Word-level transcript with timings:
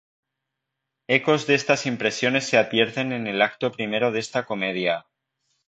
Ecos 1.07 1.45
de 1.45 1.53
estas 1.53 1.85
impresiones 1.85 2.47
se 2.47 2.57
advierten 2.57 3.11
en 3.11 3.27
el 3.27 3.39
acto 3.39 3.71
primero 3.71 4.11
de 4.11 4.17
esta 4.17 4.47
comedia. 4.47 5.05